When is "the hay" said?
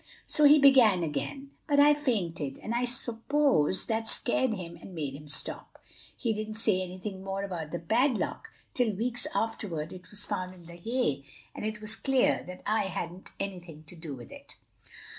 10.65-11.23